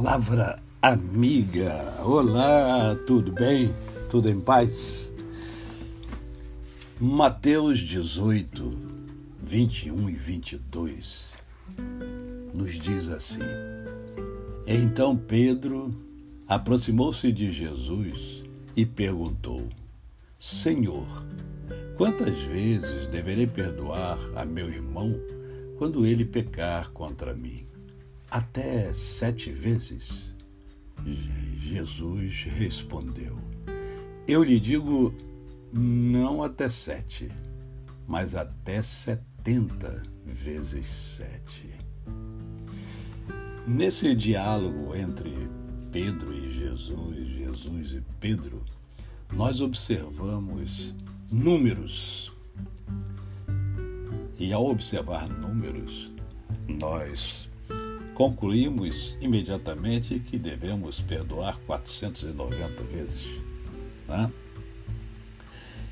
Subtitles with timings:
[0.00, 1.92] Palavra amiga.
[2.04, 3.74] Olá, tudo bem?
[4.08, 5.12] Tudo em paz?
[7.00, 8.78] Mateus 18,
[9.42, 11.32] 21 e 22
[12.54, 13.40] nos diz assim:
[14.68, 15.90] Então Pedro
[16.46, 18.44] aproximou-se de Jesus
[18.76, 19.66] e perguntou:
[20.38, 21.08] Senhor,
[21.96, 25.12] quantas vezes deverei perdoar a meu irmão
[25.76, 27.66] quando ele pecar contra mim?
[28.30, 30.34] Até sete vezes?
[31.62, 33.38] Jesus respondeu:
[34.26, 35.14] Eu lhe digo,
[35.72, 37.30] não até sete,
[38.06, 41.70] mas até setenta vezes sete.
[43.66, 45.48] Nesse diálogo entre
[45.90, 48.62] Pedro e Jesus, Jesus e Pedro,
[49.32, 50.94] nós observamos
[51.30, 52.30] números.
[54.38, 56.10] E ao observar números,
[56.68, 57.48] nós
[58.18, 63.28] concluímos imediatamente que devemos perdoar 490 vezes.
[64.08, 64.28] Né?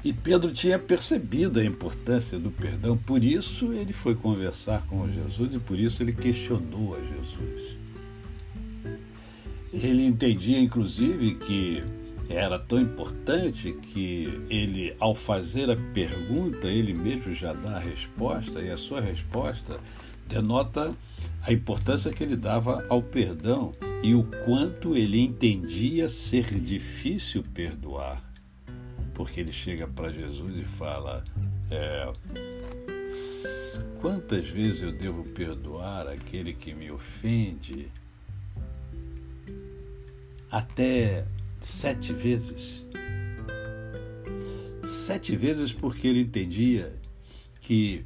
[0.03, 5.55] E Pedro tinha percebido a importância do perdão, por isso ele foi conversar com Jesus
[5.55, 7.77] e por isso ele questionou a Jesus.
[9.73, 11.85] Ele entendia, inclusive, que
[12.29, 18.61] era tão importante que ele, ao fazer a pergunta, ele mesmo já dá a resposta,
[18.61, 19.79] e a sua resposta
[20.29, 20.95] denota
[21.43, 28.23] a importância que ele dava ao perdão e o quanto ele entendia ser difícil perdoar.
[29.15, 31.25] Porque ele chega para Jesus e fala:
[31.71, 32.13] é,
[34.01, 37.91] Quantas vezes eu devo perdoar aquele que me ofende?
[40.51, 41.25] Até
[41.61, 42.85] sete vezes.
[44.85, 46.95] Sete vezes porque ele entendia
[47.61, 48.05] que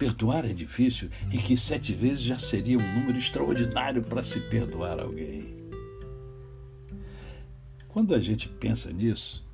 [0.00, 4.98] Perdoar é difícil e que sete vezes já seria um número extraordinário para se perdoar
[4.98, 5.54] alguém.
[7.86, 9.44] Quando a gente pensa nisso,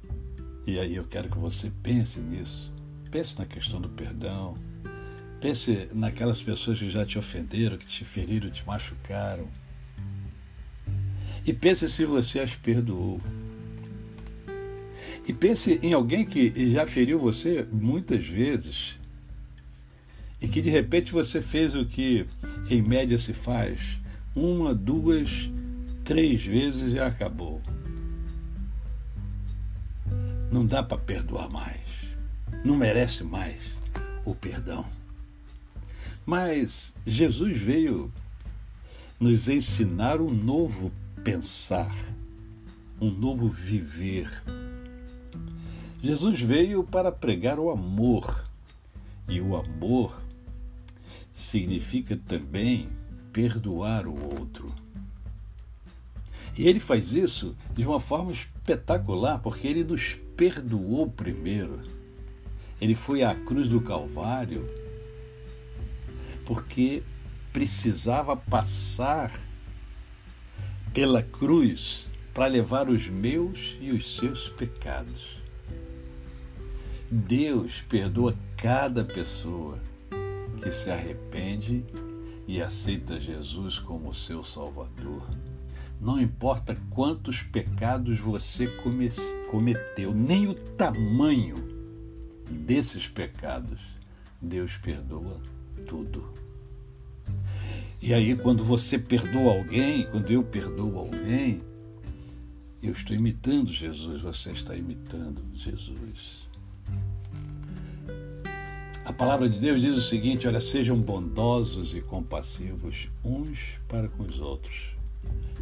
[0.65, 2.73] e aí eu quero que você pense nisso,
[3.11, 4.57] pense na questão do perdão,
[5.41, 9.49] pense naquelas pessoas que já te ofenderam, que te feriram, te machucaram.
[11.45, 13.21] E pense se você as perdoou.
[15.27, 18.97] E pense em alguém que já feriu você muitas vezes
[20.41, 22.27] e que de repente você fez o que
[22.69, 23.99] em média se faz
[24.35, 25.51] uma, duas,
[26.05, 27.63] três vezes e acabou.
[30.53, 31.81] Não dá para perdoar mais.
[32.65, 33.75] Não merece mais
[34.25, 34.85] o perdão.
[36.25, 38.13] Mas Jesus veio
[39.19, 40.93] nos ensinar um novo
[41.25, 41.95] pensar,
[43.01, 44.31] um novo viver.
[46.03, 48.45] Jesus veio para pregar o amor.
[49.29, 50.26] E o amor
[51.37, 52.89] significa também
[53.31, 54.75] perdoar o outro.
[56.57, 61.83] E ele faz isso de uma forma espetacular, porque ele nos perdoou primeiro.
[62.81, 64.67] Ele foi à cruz do Calvário
[66.47, 67.03] porque
[67.53, 69.31] precisava passar
[70.95, 75.43] pela cruz para levar os meus e os seus pecados.
[77.11, 79.79] Deus perdoa cada pessoa
[80.57, 81.85] que se arrepende
[82.47, 85.29] e aceita Jesus como seu Salvador.
[86.01, 88.67] Não importa quantos pecados você
[89.51, 91.57] cometeu, nem o tamanho
[92.51, 93.81] desses pecados,
[94.41, 95.41] Deus perdoa
[95.87, 96.35] tudo.
[98.01, 101.63] E aí, quando você perdoa alguém, quando eu perdoo alguém,
[102.83, 106.47] eu estou imitando Jesus, você está imitando Jesus.
[109.07, 114.25] A palavra de Deus diz o seguinte: olha, sejam bondosos e compassivos uns para com
[114.25, 114.97] os outros,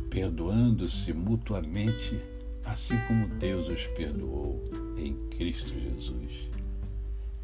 [0.09, 2.19] perdoando-se mutuamente,
[2.65, 4.65] assim como Deus os perdoou
[4.97, 6.49] em Cristo Jesus.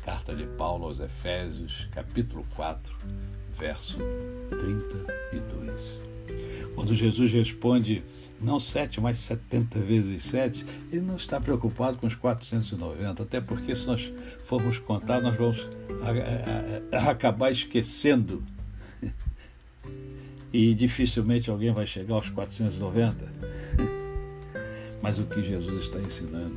[0.02, 2.96] Carta de Paulo aos Efésios, capítulo 4,
[3.52, 3.98] verso
[4.58, 5.69] 32.
[6.80, 8.02] Quando Jesus responde
[8.40, 13.76] não sete, mas setenta vezes sete, ele não está preocupado com os 490, até porque
[13.76, 14.10] se nós
[14.46, 15.68] formos contar, nós vamos
[17.06, 18.42] acabar esquecendo.
[20.52, 23.32] E dificilmente alguém vai chegar aos 490.
[25.00, 26.56] Mas o que Jesus está ensinando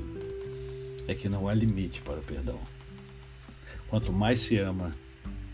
[1.08, 2.60] é que não há limite para o perdão.
[3.90, 4.96] Quanto mais se ama,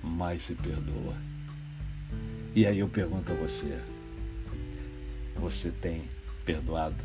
[0.02, 1.18] mais se perdoa.
[2.56, 3.78] E aí eu pergunto a você:
[5.40, 6.04] você tem
[6.46, 7.04] perdoado?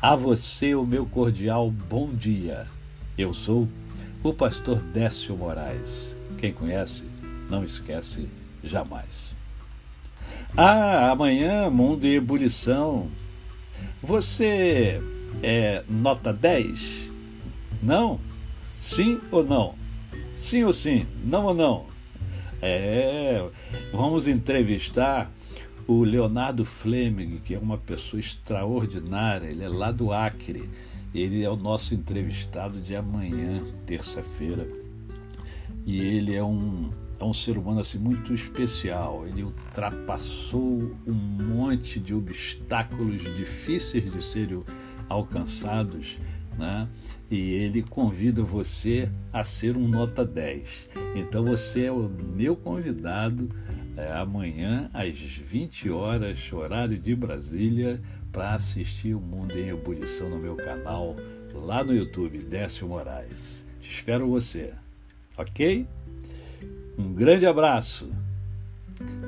[0.00, 2.66] A você o meu cordial bom dia.
[3.16, 3.66] Eu sou
[4.22, 6.16] o pastor Décio Moraes.
[6.38, 7.04] Quem conhece,
[7.48, 8.28] não esquece
[8.62, 9.34] jamais.
[10.56, 13.10] Ah, amanhã, Mundo em Ebulição.
[14.02, 15.00] Você
[15.42, 17.10] é nota 10?
[17.82, 18.20] Não?
[18.76, 19.74] Sim ou não?
[20.34, 21.06] Sim ou sim?
[21.24, 21.86] Não ou não?
[22.62, 23.42] É,
[23.92, 25.30] vamos entrevistar
[25.90, 30.70] o Leonardo Fleming, que é uma pessoa extraordinária, ele é lá do Acre.
[31.12, 34.68] Ele é o nosso entrevistado de amanhã, terça-feira.
[35.84, 39.26] E ele é um é um ser humano assim muito especial.
[39.26, 44.62] Ele ultrapassou um monte de obstáculos difíceis de serem
[45.08, 46.18] alcançados,
[46.56, 46.88] né?
[47.28, 50.88] E ele convida você a ser um nota 10.
[51.16, 53.48] Então você é o meu convidado
[54.00, 58.00] é, amanhã às 20 horas, horário de Brasília,
[58.32, 61.16] para assistir o Mundo em Ebulição no meu canal
[61.52, 63.66] lá no YouTube, Décio Moraes.
[63.82, 64.72] Espero você.
[65.36, 65.86] OK?
[66.98, 68.10] Um grande abraço.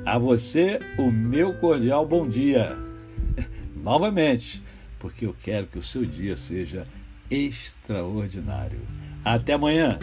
[0.07, 2.77] A você, o meu cordial bom dia.
[3.85, 4.63] Novamente,
[4.99, 6.87] porque eu quero que o seu dia seja
[7.31, 8.81] extraordinário.
[9.25, 9.99] Até amanhã.